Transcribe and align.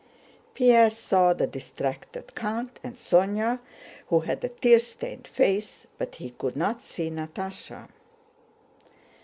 Pierre 0.55 0.89
saw 0.89 1.31
the 1.31 1.45
distracted 1.45 2.33
count, 2.33 2.79
and 2.83 2.95
Sónya, 2.95 3.59
who 4.07 4.21
had 4.21 4.43
a 4.43 4.49
tear 4.49 4.79
stained 4.79 5.27
face, 5.27 5.85
but 5.99 6.15
he 6.15 6.31
could 6.31 6.55
not 6.55 6.81
see 6.81 7.11
Natásha. 7.11 7.87